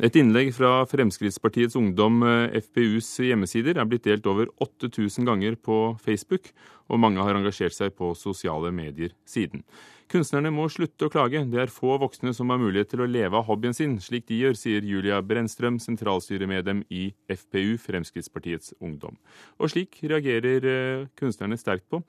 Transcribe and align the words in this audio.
Et 0.00 0.14
innlegg 0.16 0.54
fra 0.56 0.86
Fremskrittspartiets 0.88 1.76
Ungdom, 1.76 2.22
eh, 2.24 2.56
FPUs 2.64 3.08
hjemmesider, 3.20 3.76
er 3.76 3.84
blitt 3.84 4.06
delt 4.08 4.24
over 4.26 4.48
8000 4.56 5.26
ganger 5.28 5.58
på 5.60 5.98
Facebook, 6.00 6.54
og 6.88 6.98
mange 6.98 7.20
har 7.20 7.36
engasjert 7.36 7.76
seg 7.76 7.92
på 7.92 8.14
sosiale 8.16 8.72
medier 8.72 9.12
siden. 9.28 9.62
Kunstnerne 10.08 10.48
må 10.50 10.70
slutte 10.72 11.04
å 11.04 11.12
klage, 11.12 11.44
det 11.52 11.60
er 11.60 11.66
få 11.66 11.98
voksne 12.00 12.32
som 12.34 12.48
har 12.48 12.58
mulighet 12.58 12.88
til 12.88 13.04
å 13.04 13.10
leve 13.10 13.36
av 13.36 13.44
hobbyen 13.44 13.76
sin, 13.76 13.98
slik 14.00 14.24
de 14.26 14.40
gjør, 14.40 14.56
sier 14.56 14.80
Julia 14.80 15.20
Brennstrøm, 15.20 15.76
sentralstyremedlem 15.78 16.82
i 16.90 17.12
FPU, 17.28 17.76
Fremskrittspartiets 17.76 18.72
Ungdom. 18.80 19.18
Og 19.60 19.68
slik 19.68 20.00
reagerer 20.00 20.64
eh, 20.64 21.06
kunstnerne 21.14 21.60
sterkt 21.60 21.84
på. 21.92 22.00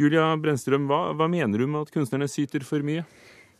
Julia 0.00 0.32
Brennstrøm, 0.40 0.88
hva, 0.88 1.12
hva 1.12 1.28
mener 1.28 1.58
du 1.58 1.66
med 1.66 1.82
at 1.84 1.92
kunstnerne 1.92 2.26
syter 2.30 2.64
for 2.64 2.80
mye? 2.80 3.04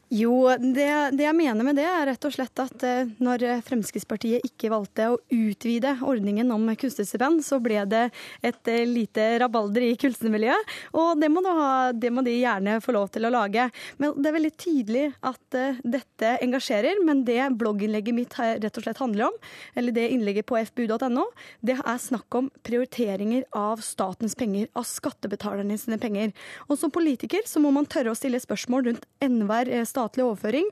Jo, 0.08 0.48
det, 0.56 0.86
det, 1.12 1.24
jeg 1.26 1.36
mener 1.36 1.66
med 1.66 1.76
det 1.76 1.84
er 1.84 2.06
rett 2.08 2.22
og 2.24 2.32
slett 2.32 2.60
at 2.62 2.84
eh, 2.86 3.10
når 3.20 3.42
Fremskrittspartiet 3.66 4.46
ikke 4.46 4.70
valgte 4.72 5.10
å 5.12 5.18
utvide 5.28 5.90
ordningen 6.00 6.48
om 6.54 6.64
kunstnerstipend, 6.80 7.42
så 7.44 7.58
ble 7.60 7.82
det 7.84 8.06
et 8.40 8.70
eh, 8.72 8.86
lite 8.88 9.26
rabalder 9.42 9.84
i 9.84 9.98
kunstnermiljøet. 10.00 10.72
Og 10.96 11.20
det 11.20 11.28
må, 11.28 11.42
ha, 11.44 11.90
det 11.92 12.08
må, 12.08 12.24
de 12.24 12.38
gjerne 12.38 12.78
få 12.80 12.94
lov 12.96 13.10
til 13.12 13.28
å 13.28 13.32
lage. 13.34 13.66
Men 14.00 14.14
det 14.16 14.30
er 14.30 14.36
veldig 14.38 14.52
tydelig 14.56 15.04
at 15.28 15.58
uh, 15.60 15.82
dette 15.84 16.32
engasjerer. 16.46 17.02
Men 17.04 17.20
det 17.28 17.42
blogginnlegget 17.60 18.16
mitt 18.16 18.38
rett 18.38 18.80
og 18.80 18.86
slett 18.86 19.02
handler 19.04 19.28
om, 19.28 19.38
eller 19.76 19.92
det 19.92 20.06
innlegget 20.14 20.48
på 20.48 20.56
fbu.no, 20.70 21.26
det 21.60 21.76
er 21.76 22.00
snakk 22.00 22.38
om 22.38 22.48
prioriteringer 22.64 23.44
av 23.56 23.84
statens 23.84 24.38
penger, 24.38 24.70
av 24.72 24.88
skattebetalerne 24.88 25.76
sine 25.76 26.00
penger. 26.00 26.32
Og 26.70 26.80
som 26.80 26.92
politiker 26.94 27.44
så 27.48 27.60
må 27.60 27.74
man 27.76 27.88
tørre 27.90 28.16
å 28.16 28.18
stille 28.18 28.40
spørsmål 28.40 28.88
rundt 28.88 29.08
enhver 29.24 29.68
statlig 29.84 29.97
statlig 29.98 30.26
overføring. 30.28 30.70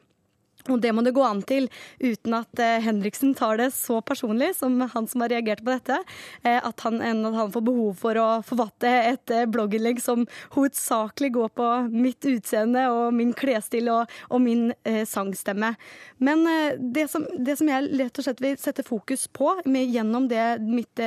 Og 0.72 0.80
det 0.82 0.92
må 0.94 1.02
det 1.04 1.14
gå 1.16 1.22
an 1.22 1.42
til 1.46 1.68
uten 2.02 2.36
at 2.38 2.62
eh, 2.62 2.80
Henriksen 2.82 3.34
tar 3.38 3.60
det 3.60 3.68
så 3.76 4.00
personlig 4.04 4.52
som 4.58 4.78
han 4.80 5.08
som 5.10 5.22
har 5.22 5.32
reagert 5.34 5.62
på 5.64 5.74
dette, 5.74 5.98
eh, 6.42 6.58
at 6.58 6.84
han, 6.86 7.00
at 7.02 7.38
han 7.38 7.52
får 7.54 7.66
behov 7.68 7.92
for 8.00 8.18
å 8.20 8.26
forvatte 8.46 8.90
et 9.12 9.34
eh, 9.34 9.46
blogginnlegg 9.50 10.02
som 10.02 10.26
hovedsakelig 10.56 11.32
går 11.36 11.52
på 11.60 11.70
mitt 11.92 12.26
utseende 12.26 12.86
og 12.92 13.14
min 13.16 13.34
klesstil 13.36 13.92
og, 13.92 14.12
og, 14.30 14.40
min 14.42 14.70
eh, 14.88 15.04
sangstemme. 15.08 15.74
Men 16.18 16.46
det, 16.80 17.06
som, 17.12 17.26
det, 17.36 17.58
som, 17.60 17.68
jeg 17.70 17.90
rett 18.00 18.18
og 18.18 18.26
slett 18.26 18.42
vil 18.42 18.56
sette 18.60 18.84
fokus 18.86 19.26
på 19.28 19.52
med, 19.68 19.90
gjennom 19.92 20.28
det, 20.30 20.44
mitt, 20.64 21.02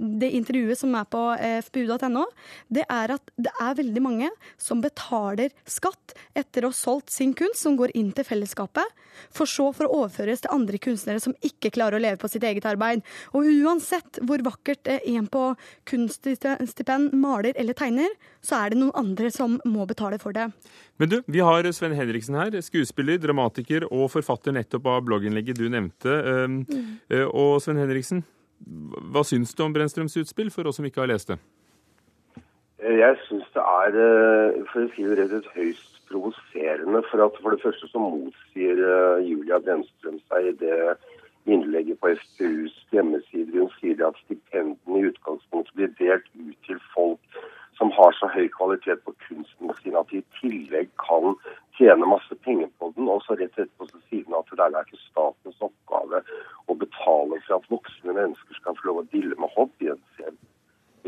det 0.00 0.30
intervjuet 0.36 0.80
som 0.80 0.94
er 0.96 1.06
på 1.12 1.22
fpu.no, 1.68 2.24
det 2.72 2.86
er 2.88 3.14
at 3.16 3.32
det 3.36 3.52
er 3.60 3.76
veldig 3.82 4.02
mange 4.04 4.30
som 4.60 4.80
betaler 4.84 5.52
skatt 5.68 6.16
etter 6.38 6.64
å 6.64 6.72
ha 6.72 6.76
solgt 6.76 7.12
sin 7.12 7.34
kunst, 7.36 7.60
som 7.60 7.76
går 7.76 7.92
inn 7.98 8.10
til 8.16 8.26
fellesskapet 8.26 8.96
for 9.34 9.48
så 9.50 9.68
for 9.76 9.86
å 9.86 10.02
overføres 10.02 10.42
til 10.44 10.54
andre 10.54 10.80
kunstnere 10.82 11.20
som 11.22 11.34
ikke 11.44 11.72
klarer 11.74 11.98
å 11.98 12.02
leve 12.02 12.20
på 12.20 12.30
sitt 12.30 12.44
eget 12.46 12.66
arbeid. 12.68 13.04
Og 13.36 13.48
uansett 13.60 14.20
hvor 14.26 14.42
vakkert 14.46 14.88
en 14.96 15.28
på 15.30 15.44
kunststipend 15.90 17.14
maler 17.20 17.56
eller 17.60 17.76
tegner, 17.76 18.12
så 18.40 18.62
er 18.62 18.72
det 18.72 18.80
noen 18.80 18.96
andre 18.98 19.30
som 19.34 19.58
må 19.68 19.86
betale 19.90 20.20
for 20.22 20.36
det. 20.36 20.48
Men 21.00 21.12
du, 21.12 21.20
vi 21.28 21.44
har 21.44 21.68
Sven 21.76 21.96
Henriksen 21.96 22.38
her, 22.38 22.56
skuespiller, 22.64 23.20
dramatiker 23.20 23.86
og 23.90 24.10
forfatter 24.14 24.54
nettopp 24.56 24.88
av 24.90 25.04
blogginnlegget 25.08 25.60
du 25.60 25.68
nevnte. 25.72 26.20
Ehm, 26.32 26.60
mm. 26.68 26.90
Eh, 27.10 27.26
og 27.26 27.60
Sven 27.64 27.80
Henriksen, 27.80 28.24
hva 29.12 29.24
syns 29.26 29.54
du 29.56 29.64
om 29.64 29.72
Brennstrøms 29.74 30.16
utspill, 30.20 30.50
for 30.52 30.68
oss 30.68 30.78
som 30.80 30.86
ikke 30.88 31.02
har 31.02 31.10
lest 31.10 31.32
det? 31.32 31.38
Jeg 32.80 33.16
syns 33.26 33.48
det 33.54 33.62
er, 33.62 33.96
eh, 34.00 34.60
for 34.72 34.86
å 34.86 34.90
si 34.94 35.04
det 35.04 35.18
rett 35.18 35.32
ut, 35.36 35.48
høyst 35.54 36.00
provoserende. 36.08 37.02
For 37.10 37.24
at 37.24 37.36
for 37.42 37.54
det 37.54 37.62
første 37.62 37.88
så 37.90 38.02
motsier 38.02 38.80
uh, 38.80 39.20
Julia 39.22 39.60
Brennstrøm 39.62 40.18
seg 40.30 40.48
i 40.50 40.54
det 40.62 40.78
innlegget 41.50 42.00
på 42.00 42.14
FPUs 42.16 42.76
hjemmeside. 42.94 43.52
Hun 43.54 43.70
sier 43.78 44.00
at 44.06 44.18
stipendene 44.24 45.00
i 45.00 45.08
utgangspunktet 45.10 45.76
blir 45.76 45.92
delt 46.00 46.28
ut 46.40 46.56
til 46.66 46.80
folk 46.94 47.40
som 47.80 47.90
har 47.96 48.12
så 48.18 48.28
høy 48.28 48.48
kvalitet 48.52 49.00
på 49.06 49.14
kunsten 49.24 49.72
sin 49.80 49.96
at 49.96 50.10
de 50.12 50.20
i 50.20 50.26
tillegg 50.36 50.90
kan 51.00 51.32
tjene 51.78 52.08
masse 52.10 52.36
penger 52.44 52.68
på 52.78 52.90
den. 52.96 53.08
Og 53.08 53.22
så 53.24 53.38
rett 53.40 53.56
etterpå 53.56 53.88
så 53.88 54.00
sier 54.10 54.36
at 54.36 54.52
det 54.52 54.66
er 54.66 54.84
ikke 54.84 55.00
statens 55.06 55.64
oppgave 55.64 56.20
å 56.68 56.76
betale 56.76 57.40
for 57.46 57.56
at 57.56 57.70
voksne 57.72 58.16
mennesker 58.18 58.58
skal 58.58 58.76
få 58.76 58.90
lov 58.90 59.00
å 59.00 59.08
dille 59.14 59.38
med 59.40 59.52
hobbyen 59.56 60.02
sin. 60.18 60.36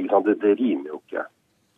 Det, 0.00 0.38
det 0.40 0.54
rimer 0.62 0.94
jo 0.94 1.02
ikke. 1.02 1.26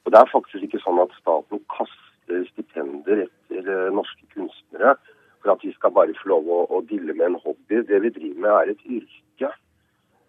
Og 0.04 0.14
det 0.14 0.20
er 0.20 0.30
faktisk 0.30 0.68
ikke 0.68 0.82
sånn 0.84 1.02
at 1.02 1.18
staten 1.18 1.62
kaster 1.74 2.46
stipender 2.52 3.24
etter 3.26 3.66
eh, 3.74 3.90
norske 3.98 4.30
kunstnere 4.36 4.94
for 5.42 5.56
at 5.56 5.66
de 5.66 5.74
skal 5.74 5.92
bare 5.96 6.14
få 6.20 6.30
lov 6.36 6.46
å, 6.46 6.60
å 6.70 6.80
dille 6.86 7.18
med 7.18 7.32
en 7.32 7.40
hobby. 7.42 7.82
Det 7.90 7.98
vi 8.06 8.14
driver 8.14 8.46
med 8.46 8.54
er 8.60 8.72
et 8.76 8.86
yrke. 9.00 9.50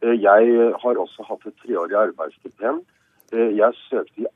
Eh, 0.01 0.17
jeg 0.17 0.73
har 0.81 1.05
også 1.05 1.29
hatt 1.29 1.45
et 1.45 1.61
treårig 1.61 2.01
arbeidsstipend. 2.01 2.81
Eh, 3.33 3.51
jeg 3.57 3.73
søkte 3.89 4.21
i 4.21 4.27
18 4.27 4.34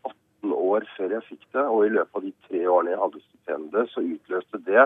år 0.73 0.87
før 0.95 1.15
jeg 1.15 1.27
fikk 1.27 1.45
det, 1.55 1.63
og 1.65 1.85
i 1.85 1.93
løpet 1.95 2.19
av 2.19 2.25
de 2.25 2.33
tre 2.47 2.63
årene 2.73 2.93
jeg 2.93 3.01
hadde 3.03 3.21
stipendet, 3.25 3.91
så 3.93 4.03
utløste 4.05 4.61
det 4.67 4.85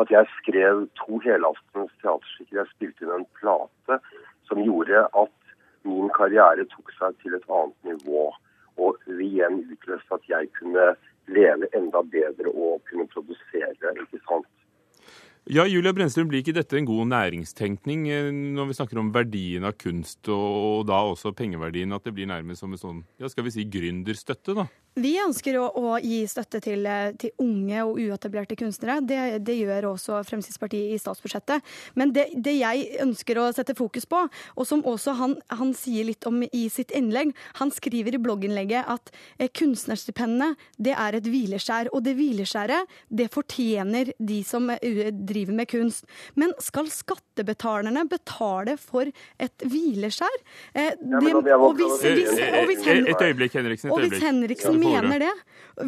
at 0.00 0.14
jeg 0.14 0.30
skrev 0.38 0.84
to 1.00 1.20
helaftens 1.24 1.92
teaterstykker. 2.02 2.60
Jeg 2.60 2.72
spilte 2.74 3.06
inn 3.06 3.16
en 3.18 3.28
plate 3.40 4.00
som 4.48 4.62
gjorde 4.64 5.04
at 5.22 5.36
min 5.88 6.10
karriere 6.16 6.66
tok 6.74 6.92
seg 6.98 7.18
til 7.22 7.36
et 7.36 7.46
annet 7.48 7.92
nivå. 7.92 8.30
Og 8.80 9.12
igjen 9.12 9.60
utløste 9.74 10.16
at 10.16 10.30
jeg 10.30 10.48
kunne 10.56 10.94
leve 11.30 11.68
enda 11.76 12.02
bedre 12.14 12.52
og 12.52 12.80
kunne 12.88 13.06
produsere. 13.12 13.74
ikke 13.74 14.22
sant? 14.26 14.48
Ja, 15.48 15.64
Julia 15.64 15.92
Brennstrøm, 15.96 16.28
Blir 16.28 16.42
ikke 16.44 16.52
dette 16.54 16.76
en 16.76 16.86
god 16.86 17.08
næringstenkning 17.10 18.04
eh, 18.12 18.28
når 18.30 18.68
vi 18.68 18.76
snakker 18.76 19.00
om 19.00 19.08
verdien 19.14 19.64
av 19.64 19.72
kunst, 19.80 20.28
og 20.28 20.84
da 20.86 21.00
også 21.08 21.32
pengeverdien? 21.34 21.90
At 21.96 22.04
det 22.04 22.12
blir 22.14 22.28
nærmest 22.28 22.60
som 22.62 22.76
en 22.76 22.80
sånn, 22.80 23.00
ja, 23.18 23.30
skal 23.32 23.46
vi 23.48 23.54
si 23.54 23.64
gründerstøtte, 23.64 24.54
da? 24.58 24.68
Vi 25.00 25.14
ønsker 25.22 25.56
å, 25.60 25.66
å 25.80 25.96
gi 26.02 26.20
støtte 26.28 26.60
til, 26.64 26.84
eh, 26.88 27.12
til, 27.20 27.32
unge 27.40 27.84
og 27.86 27.98
uetablerte 28.00 28.56
kunstnere. 28.58 28.98
Det, 29.06 29.20
det, 29.46 29.56
gjør 29.60 29.90
også 29.94 30.20
Fremskrittspartiet 30.28 30.94
i 30.94 30.98
statsbudsjettet. 31.00 31.64
Men 31.98 32.12
det, 32.16 32.26
det, 32.36 32.56
jeg 32.60 33.00
ønsker 33.04 33.40
å 33.40 33.48
sette 33.56 33.76
fokus 33.78 34.06
på, 34.10 34.22
og 34.28 34.68
som 34.68 34.84
også 34.88 35.16
han, 35.20 35.36
han, 35.52 35.72
sier 35.76 36.08
litt 36.08 36.26
om 36.26 36.42
i 36.42 36.64
sitt 36.72 36.90
innlegg 36.96 37.30
Han 37.60 37.70
skriver 37.72 38.16
i 38.16 38.20
blogginnlegget 38.20 38.88
at 38.90 39.12
eh, 39.38 39.48
kunstnerstipendene 39.54 40.56
det 40.76 40.96
er 40.98 41.16
et 41.16 41.28
hvileskjær. 41.30 41.92
Og 41.94 42.04
det 42.04 42.16
hvileskjæret 42.18 42.98
det 43.08 43.30
fortjener 43.32 44.12
de 44.18 44.40
som 44.46 44.68
eh, 44.74 45.08
driver 45.14 45.56
med 45.62 45.70
kunst. 45.70 46.08
Men 46.34 46.52
skal 46.60 46.90
skattebetalerne 46.92 48.04
betale 48.10 48.76
for 48.80 49.08
et 49.40 49.66
hvileskjær? 49.66 50.42
Eh, 50.74 50.92
det, 51.00 51.34
og 51.56 51.78
hvis, 51.78 51.96
hvis, 52.04 52.34
og 52.34 52.68
hvis, 52.68 52.84
et 52.84 53.26
øyeblikk, 53.30 53.56
Henriksen. 53.56 53.94
Et 53.94 54.04
øyeblikk. 54.04 54.24
Henriksen 54.26 54.89
mener 54.90 55.24
det, 55.24 55.32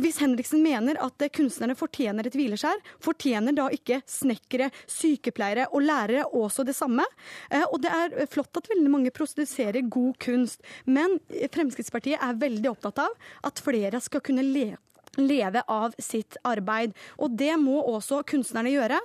hvis 0.03 0.21
Henriksen 0.23 0.63
mener 0.65 0.99
at 1.03 1.25
kunstnerne 1.35 1.77
fortjener 1.79 2.29
et 2.29 2.37
hvileskjær, 2.39 2.81
fortjener 3.03 3.57
da 3.57 3.69
ikke 3.75 4.01
snekkere, 4.09 4.71
sykepleiere 4.91 5.69
og 5.73 5.85
lærere 5.87 6.29
også 6.29 6.67
det 6.69 6.77
samme? 6.79 7.07
Eh, 7.51 7.65
og 7.69 7.83
det 7.85 7.93
er 7.93 8.31
flott 8.33 8.57
at 8.61 8.71
veldig 8.73 8.93
mange 8.93 9.15
produserer 9.15 9.83
god 9.93 10.17
kunst, 10.23 10.63
men 10.87 11.19
Fremskrittspartiet 11.53 12.23
er 12.23 12.41
veldig 12.41 12.73
opptatt 12.73 13.05
av 13.05 13.29
at 13.49 13.63
flere 13.63 14.01
skal 14.03 14.25
kunne 14.25 14.47
leve 14.47 14.81
leve 15.19 15.63
av 15.69 15.95
sitt 16.01 16.39
arbeid. 16.49 16.95
Og 17.21 17.35
det 17.39 17.53
må 17.61 17.81
også 17.81 18.23
kunstnerne 18.29 18.73
gjøre. 18.73 18.99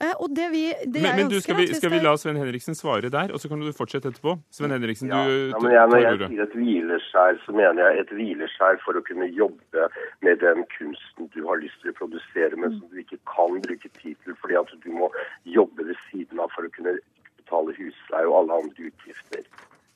Eh, 0.00 0.12
og 0.18 0.34
det 0.36 0.50
vi, 0.52 0.64
det 0.84 1.04
men, 1.04 1.22
men 1.22 1.32
du, 1.32 1.38
skal, 1.44 1.58
vi, 1.60 1.68
skal 1.72 1.92
vi 1.94 2.02
la 2.04 2.14
Sven 2.20 2.38
Henriksen 2.40 2.76
svare 2.76 3.10
der, 3.12 3.32
og 3.32 3.40
så 3.40 3.50
kan 3.50 3.62
du 3.62 3.70
fortsette 3.76 4.12
etterpå? 4.12 4.36
Sven 4.54 4.74
Henriksen, 4.74 5.12
ja, 5.12 5.22
du 5.24 5.54
ja, 5.54 5.62
men 5.62 5.74
jeg, 5.74 5.88
Når 5.94 6.04
jeg 6.04 6.20
sier 6.24 6.44
et 6.44 6.58
hvileskjær, 6.60 7.40
så 7.46 7.56
mener 7.56 7.82
jeg 7.88 8.04
et 8.04 8.14
hvileskjær 8.18 8.80
for 8.84 9.00
å 9.00 9.04
kunne 9.06 9.30
jobbe 9.32 9.88
med 10.26 10.42
den 10.44 10.64
kunsten 10.76 11.30
du 11.34 11.40
har 11.48 11.62
lyst 11.62 11.80
til 11.82 11.94
å 11.94 11.98
produsere, 12.02 12.60
men 12.60 12.76
som 12.78 12.88
du 12.92 13.00
ikke 13.02 13.20
kan 13.30 13.58
bruke 13.64 13.90
tid 14.00 14.16
til 14.24 14.38
fordi 14.42 14.58
at 14.60 14.72
du 14.84 14.90
må 14.92 15.10
jobbe 15.48 15.88
ved 15.88 15.98
siden 16.10 16.42
av 16.42 16.52
for 16.54 16.66
å 16.66 16.72
kunne 16.74 16.98
betale 17.40 17.76
husleie 17.78 18.28
og 18.28 18.42
alle 18.42 18.60
andre 18.64 18.90
utgifter. 18.90 19.44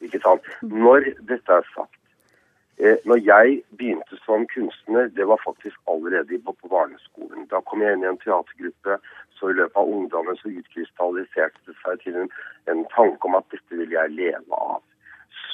Ikke 0.04 0.20
sant? 0.22 0.46
Mm. 0.62 0.76
Når 0.84 1.08
dette 1.28 1.60
er 1.60 1.66
sagt, 1.74 1.97
når 2.78 3.18
jeg 3.26 3.62
begynte 3.76 4.16
som 4.24 4.46
kunstner, 4.54 5.08
det 5.18 5.26
var 5.26 5.40
faktisk 5.44 5.76
allerede 5.90 6.38
på, 6.44 6.52
på 6.52 6.68
barneskolen. 6.68 7.48
Da 7.50 7.60
kom 7.66 7.82
jeg 7.82 7.96
inn 7.96 8.04
i 8.04 8.10
en 8.12 8.20
teatergruppe, 8.22 8.98
så 9.38 9.50
i 9.50 9.56
løpet 9.58 9.80
av 9.80 9.90
ungdommen 9.94 10.38
så 10.38 10.52
utkrystalliserte 10.52 11.58
det 11.66 11.74
seg 11.82 12.04
til 12.04 12.20
en, 12.22 12.30
en 12.70 12.84
tanke 12.94 13.26
om 13.26 13.34
at 13.38 13.48
dette 13.54 13.80
ville 13.80 13.98
jeg 13.98 14.14
leve 14.14 14.60
av. 14.62 14.78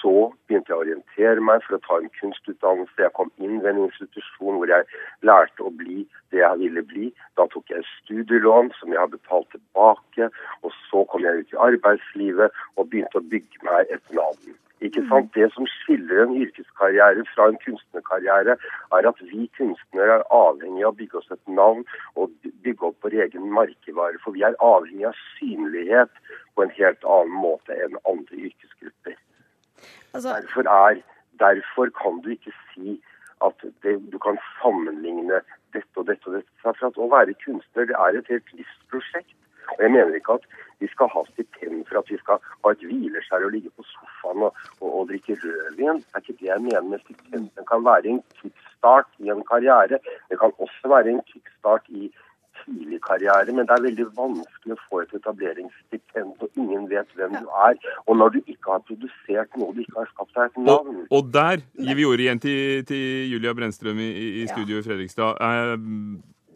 Så 0.01 0.35
begynte 0.45 0.69
jeg 0.69 0.77
å 0.77 0.83
orientere 0.85 1.45
meg 1.49 1.65
for 1.65 1.79
å 1.79 1.83
ta 1.87 1.97
en 1.97 2.13
kunstutdannelse. 2.19 3.01
Jeg 3.01 3.17
kom 3.17 3.33
inn 3.41 3.63
ved 3.65 3.73
en 3.73 3.87
institusjon 3.87 4.61
hvor 4.61 4.69
jeg 4.69 4.85
lærte 5.25 5.65
å 5.65 5.73
bli 5.73 6.03
det 6.35 6.43
jeg 6.43 6.61
ville 6.61 6.85
bli. 6.91 7.09
Da 7.41 7.49
tok 7.55 7.73
jeg 7.73 7.89
studielån 8.03 8.69
som 8.77 8.93
jeg 8.93 9.01
har 9.01 9.13
betalt 9.13 9.49
tilbake. 9.55 10.29
Og 10.61 10.77
så 10.91 11.07
kom 11.09 11.25
jeg 11.25 11.41
ut 11.41 11.57
i 11.57 11.63
arbeidslivet 11.71 12.65
og 12.77 12.91
begynte 12.93 13.23
å 13.23 13.29
bygge 13.33 13.65
meg 13.65 13.97
et 13.97 14.13
navn. 14.13 14.44
Ikke 14.85 15.03
sant? 15.09 15.31
Det 15.35 15.47
som 15.55 15.67
skiller 15.71 16.25
en 16.25 16.35
yrkeskarriere 16.43 17.25
fra 17.33 17.49
en 17.49 17.59
kunstnerkarriere, 17.65 18.57
er 18.97 19.09
at 19.11 19.23
vi 19.31 19.47
kunstnere 19.59 20.19
er 20.19 20.27
avhengig 20.39 20.85
av 20.85 20.93
å 20.93 20.99
bygge 20.99 21.21
oss 21.21 21.33
et 21.33 21.55
navn 21.61 21.85
og 22.21 22.35
bygge 22.67 22.91
opp 22.91 23.07
vår 23.07 23.17
egen 23.27 23.49
merkevare. 23.57 24.21
For 24.25 24.37
vi 24.37 24.45
er 24.45 24.59
avhengig 24.61 25.09
av 25.09 25.23
synlighet 25.39 26.13
på 26.55 26.67
en 26.67 26.75
helt 26.79 27.09
annen 27.17 27.41
måte 27.47 27.79
enn 27.87 27.97
andre 28.05 28.43
yrkesgrupper. 28.51 29.17
Altså, 30.15 30.29
Derfor, 30.29 30.69
er, 30.69 31.01
derfor 31.41 31.91
kan 32.03 32.21
du 32.25 32.35
ikke 32.37 32.53
si 32.75 32.99
at 33.45 33.65
det, 33.83 33.97
du 34.13 34.19
kan 34.19 34.39
sammenligne 34.61 35.41
dette 35.75 36.01
og 36.01 36.07
dette 36.11 36.29
og 36.29 36.39
dette. 36.39 36.53
For 36.63 36.87
at 36.87 37.01
å 37.01 37.09
være 37.13 37.35
kunstner 37.45 37.89
det 37.89 37.97
er 37.99 38.21
et 38.21 38.31
helt 38.33 38.55
livsprosjekt. 38.59 39.35
Og 39.75 39.81
jeg 39.81 39.93
mener 39.97 40.15
ikke 40.19 40.39
at 40.39 40.47
vi 40.81 40.89
skal 40.95 41.09
ha 41.15 41.23
stipend 41.33 41.85
for 41.89 42.01
at 42.03 42.11
vi 42.13 42.19
skal 42.23 42.43
ha 42.65 42.75
et 42.75 42.85
hvileskjær 42.89 43.47
og 43.47 43.55
ligge 43.55 43.73
på 43.77 43.87
sofaen 43.93 44.47
og, 44.49 44.61
og, 44.81 44.91
og 44.99 45.09
drikke 45.13 45.39
rødvin. 45.45 46.03
Det 46.03 46.15
er 46.15 46.25
ikke 46.25 46.39
det 46.41 46.51
jeg 46.53 46.67
mener 46.69 46.91
med 46.93 47.03
stipend. 47.07 47.49
Det 47.57 47.65
kan 47.71 47.85
være 47.85 48.13
en 48.15 48.23
kickstart 48.41 49.11
i 49.25 49.33
en 49.35 49.43
karriere. 49.51 49.99
Det 50.31 50.41
kan 50.43 50.53
også 50.59 50.95
være 50.95 51.15
en 51.15 51.25
kickstart 51.33 51.89
i 51.89 52.11
tidlig 52.65 53.01
karriere, 53.05 53.53
men 53.53 53.67
det 53.69 53.75
er 53.77 53.83
veldig 53.85 54.05
vanskelig 54.17 54.75
å 54.77 54.83
få 54.89 55.01
et 55.03 55.15
etableringsstipend, 55.19 56.37
og 56.41 56.61
ingen 56.61 56.87
vet 56.89 57.11
hvem 57.19 57.35
du 57.37 57.49
er. 57.67 57.75
Og 58.07 58.17
når 58.21 58.37
du 58.37 58.39
ikke 58.47 58.71
har 58.77 58.85
produsert 58.89 59.59
noe, 59.61 59.75
du 59.75 59.83
ikke 59.83 59.99
har 60.01 60.11
skapt 60.13 60.33
deg 60.37 60.47
et 60.47 60.61
Og, 60.63 60.69
navn. 60.71 61.01
og 61.11 61.33
der 61.35 61.65
gir 61.89 61.99
vi 61.99 62.07
ordet 62.09 62.27
igjen 62.27 62.41
til, 62.47 62.85
til 62.89 63.33
Julia 63.33 63.53
Brennstrøm 63.59 64.01
i, 64.01 64.09
i 64.23 64.29
i 64.45 64.47
studio 64.53 64.79
i 64.81 64.87
Fredrikstad. 64.87 65.37
Eh, 65.49 65.75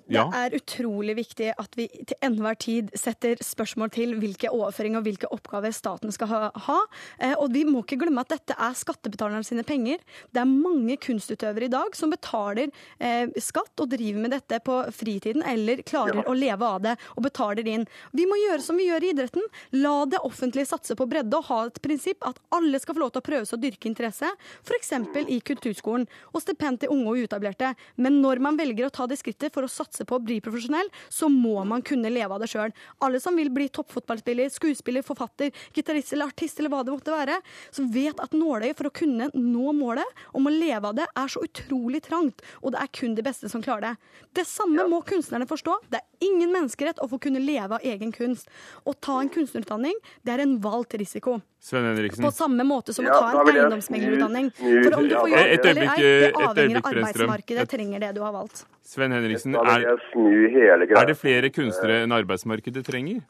ja. 0.08 0.24
Det 0.32 0.40
er 0.40 0.56
utrolig 0.58 1.14
viktig 1.18 1.50
at 1.58 1.76
vi 1.76 1.86
til 2.08 2.16
enhver 2.24 2.56
tid 2.58 2.90
setter 2.96 3.36
spørsmål 3.44 3.90
til 3.94 4.14
hvilke 4.18 4.50
overføringer 4.50 5.02
og 5.02 5.06
hvilke 5.08 5.30
oppgaver 5.34 5.74
staten 5.76 6.12
skal 6.14 6.28
ha. 6.54 6.78
Eh, 7.20 7.34
Og 7.38 7.52
vi 7.52 7.64
må 7.68 7.82
ikke 7.84 7.98
glemme 8.00 8.20
at 8.24 8.28
dette 8.32 8.56
er 8.58 8.74
skattebetalerne 8.78 9.44
sine 9.44 9.62
penger. 9.68 9.98
Det 10.32 10.40
er 10.40 10.48
mange 10.48 10.96
kunstutøvere 10.96 11.68
i 11.68 11.72
dag 11.72 11.94
som 11.96 12.10
betaler 12.10 12.70
eh, 13.00 13.26
skatt 13.38 13.78
og 13.84 13.90
driver 13.92 14.20
med 14.24 14.32
dette 14.32 14.60
på 14.64 14.78
fritiden, 14.92 15.42
eller 15.46 15.82
klarer 15.82 16.22
Ja. 16.22 16.24
å 16.26 16.34
leve 16.34 16.64
av 16.64 16.80
det 16.82 16.96
og 17.16 17.22
betaler 17.28 17.66
inn. 17.68 17.86
Vi 18.16 18.24
må 18.26 18.36
gjøre 18.48 18.62
som 18.64 18.76
vi 18.76 18.88
gjør 18.88 19.04
i 19.04 19.12
idretten. 19.12 19.42
La 19.72 20.04
det 20.06 20.18
offentlige 20.24 20.66
satse 20.66 20.96
på 20.96 21.06
bredde 21.08 21.36
og 21.36 21.44
ha 21.50 21.60
et 21.66 21.80
prinsipp 21.82 22.24
at 22.26 22.38
alle 22.50 22.78
skal 22.80 22.94
få 22.94 23.00
lov 23.04 23.12
til 23.12 23.20
å 23.22 23.28
prøve 23.28 23.46
seg 23.46 23.58
å 23.58 23.62
dyrke 23.62 23.86
interesse, 23.90 24.28
f.eks. 24.64 24.92
i 25.28 25.40
kulturskolen, 25.40 26.06
og 26.32 26.40
stipend 26.42 26.80
til 26.80 26.88
unge 26.94 27.08
og 27.12 27.22
uetablerte. 27.22 27.74
Men 27.96 28.20
når 28.22 28.40
man 28.40 28.56
velger 28.56 28.86
å 28.86 28.90
ta 28.90 29.06
det 29.06 29.18
skrittet 29.20 29.52
for 29.52 29.62
å 29.62 29.70
satse 29.70 29.97
på 30.06 30.18
å 30.18 30.22
bli 30.22 30.38
profesjonell, 30.44 30.90
så 31.08 31.30
må 31.32 31.64
man 31.68 31.82
kunne 31.82 32.12
leve 32.12 32.34
av 32.34 32.42
det 32.42 32.50
sjøl. 32.52 32.74
Alle 33.04 33.20
som 33.22 33.36
vil 33.38 33.50
bli 33.54 33.68
toppfotballspiller, 33.74 34.50
skuespiller, 34.52 35.06
forfatter, 35.06 35.50
gitarist 35.74 36.12
eller 36.14 36.30
artist 36.30 36.60
eller 36.60 36.72
hva 36.72 36.84
det 36.84 36.94
måtte 36.94 37.14
være, 37.14 37.40
som 37.74 37.90
vet 37.94 38.20
at 38.22 38.36
nåløyet 38.36 38.78
for 38.78 38.90
å 38.90 38.94
kunne 38.94 39.30
nå 39.34 39.74
målet 39.76 40.24
om 40.36 40.46
å 40.46 40.54
leve 40.54 40.92
av 40.92 40.98
det, 40.98 41.08
er 41.18 41.32
så 41.32 41.42
utrolig 41.44 42.02
trangt, 42.06 42.44
og 42.62 42.74
det 42.74 42.82
er 42.84 42.94
kun 43.00 43.16
de 43.18 43.24
beste 43.26 43.50
som 43.50 43.64
klarer 43.64 43.88
det. 43.88 43.94
Det 44.38 44.46
samme 44.48 44.86
må 44.90 45.02
kunstnerne 45.06 45.48
forstå. 45.48 45.80
Det 45.90 46.00
er 46.00 46.26
ingen 46.28 46.52
menneskerett 46.54 47.00
å 47.02 47.08
få 47.10 47.20
kunne 47.22 47.42
leve 47.42 47.78
av 47.78 47.86
egen 47.86 48.12
kunst. 48.14 48.50
Å 48.84 48.94
ta 48.94 49.20
en 49.22 49.32
kunstnerutdanning, 49.32 49.96
det 50.22 50.36
er 50.36 50.44
en 50.44 50.58
valgt 50.62 50.98
risiko. 51.00 51.40
Sven 51.60 51.84
Henriksen. 51.84 52.22
På 52.22 52.30
samme 52.30 52.64
måte 52.64 52.94
som 52.94 53.06
å 53.06 53.14
ta 53.14 53.40
en 53.42 53.50
eiendomsmeglerutdanning. 53.50 54.50
For 54.54 54.98
om 54.98 55.08
du 55.08 55.14
får 55.16 55.30
jobb 55.32 55.66
eller 55.72 55.88
ei, 55.94 56.02
det 56.02 56.28
et 56.28 56.38
avhenger 56.38 56.80
av 56.80 56.90
arbeidsmarkedet 56.92 57.64
trenger 57.72 58.04
det 58.06 58.12
du 58.14 58.22
har 58.22 58.34
valgt. 58.36 58.62
Sven 58.88 59.12
Henriksen, 59.12 59.56
er, 59.58 59.87
jeg 59.90 60.04
snu 60.12 60.30
hele 60.54 60.86
greia. 60.86 61.02
er 61.02 61.10
det 61.12 61.18
flere 61.18 61.50
kunstnere 61.54 62.04
enn 62.04 62.14
arbeidsmarkedet 62.14 62.84
trenger? 62.86 63.20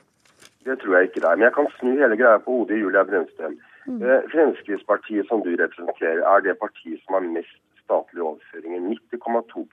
Det 0.66 0.76
tror 0.82 0.98
jeg 0.98 1.08
ikke 1.08 1.22
det 1.22 1.30
er. 1.30 1.36
Men 1.38 1.46
jeg 1.48 1.56
kan 1.56 1.70
snu 1.78 1.90
hele 2.02 2.16
greia 2.20 2.42
på 2.44 2.58
hodet, 2.58 2.80
Julia 2.82 3.04
Brønstein. 3.08 3.56
Mm. 3.88 4.02
Fremskrittspartiet, 4.34 5.24
som 5.30 5.40
du 5.46 5.54
representerer, 5.56 6.20
er 6.32 6.44
det 6.44 6.58
partiet 6.60 7.00
som 7.04 7.16
har 7.16 7.24
mest 7.24 7.56
statlige 7.88 8.24
overføringer. 8.30 8.80
90,2 9.14 9.64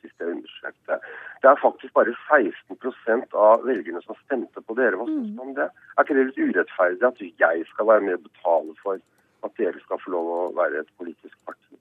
sist 0.00 0.20
jeg 0.20 0.28
undersøkte. 0.34 0.98
Det 1.42 1.48
er 1.50 1.62
faktisk 1.62 1.92
bare 1.98 2.14
16% 2.30 3.34
av 3.46 3.66
velgerne 3.70 4.02
som 4.06 4.18
stemte 4.24 4.62
på 4.62 4.78
dere. 4.78 4.94
Hva 5.00 5.08
syns 5.10 5.34
du 5.34 5.42
om 5.48 5.54
det? 5.58 5.68
Er 5.96 6.06
ikke 6.06 6.18
det 6.18 6.28
litt 6.28 6.44
urettferdig 6.46 7.08
at 7.10 7.24
jeg 7.26 7.66
skal 7.72 7.90
være 7.90 8.06
med 8.06 8.18
og 8.20 8.28
betale 8.28 8.78
for 8.84 9.02
at 9.46 9.58
dere 9.58 9.82
skal 9.82 10.02
få 10.04 10.14
lov 10.14 10.30
å 10.36 10.40
være 10.60 10.84
et 10.84 10.94
politisk 11.00 11.36
parti? 11.48 11.74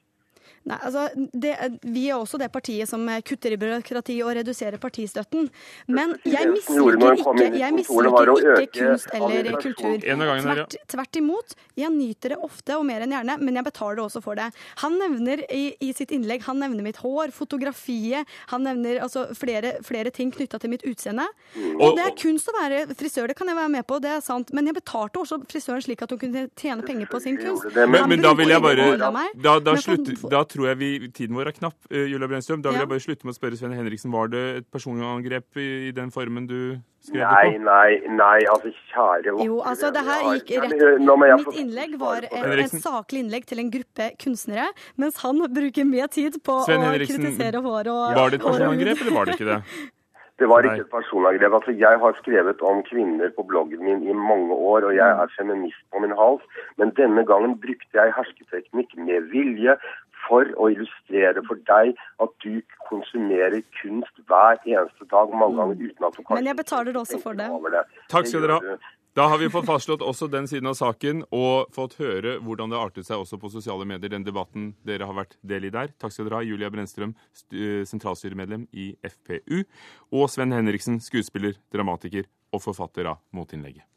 Nei, 0.66 0.78
altså, 0.82 1.08
det, 1.14 1.54
vi 1.84 2.08
er 2.10 2.18
også 2.18 2.40
det 2.42 2.50
partiet 2.54 2.90
som 2.90 3.04
kutter 3.28 3.54
i 3.54 3.60
byråkrati 3.62 4.16
og 4.26 4.34
reduserer 4.40 4.82
partistøtten. 4.82 5.50
Men 5.86 6.16
jeg 6.26 6.50
misliker 6.50 7.20
ikke, 7.20 7.50
jeg 7.60 7.76
misliker 7.76 8.32
ikke 8.64 8.66
kunst 8.80 9.14
eller 9.14 9.60
kultur. 9.62 10.00
Tvert, 10.02 10.78
tvert 10.90 11.20
imot. 11.22 11.56
Jeg 11.78 11.94
nyter 11.94 12.34
det 12.34 12.40
ofte 12.42 12.80
og 12.80 12.86
mer 12.88 13.06
enn 13.06 13.14
gjerne, 13.14 13.38
men 13.44 13.60
jeg 13.60 13.68
betaler 13.68 14.02
også 14.06 14.24
for 14.26 14.40
det. 14.40 14.48
Han 14.82 14.98
nevner 15.00 15.44
i, 15.54 15.68
i 15.84 15.92
sitt 15.96 16.14
innlegg 16.16 16.46
han 16.48 16.60
nevner 16.62 16.86
mitt 16.86 16.98
hår, 17.04 17.34
fotografiet, 17.36 18.26
han 18.52 18.66
nevner 18.66 19.02
altså, 19.06 19.28
flere, 19.38 19.78
flere 19.86 20.12
ting 20.14 20.32
knytta 20.34 20.60
til 20.62 20.74
mitt 20.74 20.86
utseende. 20.88 21.28
Mm. 21.56 21.78
Og 21.78 22.00
det 22.00 22.08
er 22.08 22.18
kunst 22.20 22.50
å 22.50 22.56
være 22.58 22.82
frisør, 22.98 23.30
det 23.30 23.38
kan 23.38 23.50
jeg 23.52 23.60
være 23.60 23.74
med 23.78 23.86
på, 23.88 24.00
det 24.04 24.16
er 24.18 24.26
sant. 24.26 24.50
Men 24.56 24.70
jeg 24.70 24.80
betalte 24.80 25.22
også 25.22 25.42
frisøren 25.52 25.84
slik 25.86 26.02
at 26.06 26.14
hun 26.14 26.22
kunne 26.22 26.48
tjene 26.58 26.86
penger 26.86 27.12
på 27.12 27.22
sin 27.24 27.38
kunst. 27.42 27.70
Men, 27.76 28.10
men 28.10 28.26
da 28.26 28.34
vil 28.38 28.54
jeg 28.54 28.64
bare 28.64 28.90
da, 28.96 29.58
da, 29.60 29.78
slutter, 29.82 30.18
da 30.32 30.44
tror 30.56 30.70
jeg 30.72 30.78
vi 30.80 30.90
tiden 31.12 31.36
vår 31.36 31.52
er 31.52 31.56
knapp, 31.60 31.76
eh, 31.92 32.06
Julia 32.10 32.28
Brennstrøm. 32.32 32.62
Da 32.64 32.72
vil 32.72 32.80
Ja. 32.80 32.86
jeg 32.86 32.90
bare 32.96 33.04
slutte 33.04 33.26
med 33.28 33.36
å 33.36 33.38
spørre 33.38 33.58
Sven 33.60 33.76
Henriksen. 33.76 34.12
Var 34.12 34.28
det 34.32 34.44
et 34.58 34.68
personangrep 34.72 35.60
i, 35.60 35.90
i 35.90 35.92
den 35.92 36.10
formen 36.12 36.48
du 36.48 36.80
skrev 37.04 37.22
det 37.22 37.28
på? 37.28 37.36
nei, 37.36 37.58
nei, 37.60 38.16
nei, 38.16 38.40
altså 38.50 38.72
kjære 38.94 39.36
Jo, 39.46 39.60
altså 39.62 39.92
det 39.94 40.04
her 40.08 40.22
gikk 40.34 40.54
rett 40.64 41.46
Mitt 41.46 41.60
innlegg 41.60 42.00
var 42.00 42.22
Henriksen. 42.32 42.82
saklig 42.82 43.24
innlegg 43.26 43.46
til 43.46 43.60
en 43.60 43.70
gruppe 43.72 44.08
kunstnere, 44.18 44.68
mens 44.98 45.18
han 45.22 45.38
bruker 45.54 45.86
mer 45.86 46.08
tid 46.08 46.42
på 46.44 46.64
å 46.64 46.66
kritisere 46.66 47.62
hår 47.62 47.92
og 47.92 48.16
Var 48.16 48.30
det 48.30 48.40
et 48.42 48.48
personangrep, 48.48 49.02
eller 49.02 49.14
var 49.20 49.26
det 49.26 49.36
ikke 49.40 49.52
det? 49.54 49.62
Det 50.36 50.50
var 50.52 50.66
ikke 50.68 50.84
et 50.84 50.92
personangrep. 50.92 51.54
Altså, 51.56 51.72
jeg 51.80 51.96
har 52.02 52.14
skrevet 52.20 52.60
om 52.62 52.82
kvinner 52.84 53.30
på 53.32 53.46
bloggen 53.48 53.80
min 53.80 54.02
i 54.04 54.12
mange 54.12 54.52
år, 54.52 54.84
og 54.84 54.92
jeg 54.92 55.08
er 55.08 55.32
feminist 55.38 55.80
på 55.94 56.02
min 56.04 56.12
hals. 56.12 56.44
Men 56.78 56.92
denne 56.92 57.24
gangen 57.24 57.56
brukte 57.56 57.96
jeg 57.96 58.12
hersketeknikk 58.12 58.98
med 59.00 59.30
vilje 59.32 59.78
for 60.28 60.52
å 60.60 60.70
illustrere 60.74 61.44
for 61.48 61.62
deg 61.70 61.96
at 62.24 62.36
du 62.46 62.60
konsumerer 62.90 63.62
kunst 63.82 64.22
hver 64.30 64.60
eneste 64.66 65.08
dag, 65.12 65.34
mange 65.34 65.60
ganger 65.62 65.82
uten 65.88 66.10
at 66.10 66.18
du 66.18 66.22
kanskje 66.22 66.42
Men 66.42 66.52
jeg 66.52 66.60
betaler 66.62 67.02
også 67.02 67.22
for 67.24 67.40
det. 67.40 67.50
det. 67.78 67.84
Takk 68.12 68.30
skal 68.30 68.46
dere 68.46 68.60
ha. 68.60 68.78
Da 69.16 69.30
har 69.32 69.40
vi 69.40 69.48
fått 69.48 69.64
fastslått 69.64 70.02
også 70.04 70.28
den 70.28 70.44
siden 70.52 70.68
av 70.68 70.74
saken, 70.76 71.22
og 71.32 71.72
fått 71.72 71.94
høre 72.02 72.34
hvordan 72.44 72.74
det 72.74 72.82
artet 72.82 73.08
seg 73.08 73.22
også 73.24 73.40
på 73.40 73.48
sosiale 73.54 73.88
medier, 73.88 74.12
den 74.12 74.28
debatten 74.28 74.74
dere 74.84 75.08
har 75.08 75.16
vært 75.16 75.38
del 75.40 75.70
i 75.70 75.72
der. 75.72 75.94
Takk 76.04 76.12
skal 76.12 76.28
dere 76.28 76.42
ha, 76.42 76.44
Julia 76.44 76.68
Brennstrøm, 76.74 77.16
eh, 77.56 77.88
sentralstyremedlem 77.88 78.68
i 78.76 78.92
FPU, 79.08 79.64
og 80.12 80.28
Sven 80.34 80.52
Henriksen, 80.52 81.00
skuespiller, 81.00 81.56
dramatiker 81.72 82.28
og 82.52 82.66
forfatter 82.68 83.08
av 83.14 83.24
motinnlegget. 83.32 83.88